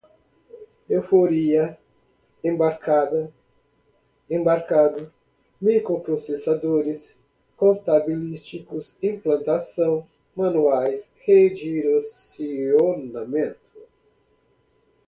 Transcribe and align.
euphoria, 0.95 1.65
embarcada, 2.43 3.31
embarcado, 4.27 5.13
microprocessadores, 5.61 7.19
contabilísticos, 7.55 8.97
implantação, 9.03 10.07
manuais, 10.35 11.13
redirecionamento 11.23 13.59